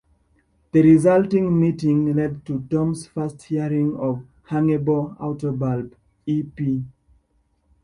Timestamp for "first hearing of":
3.05-4.21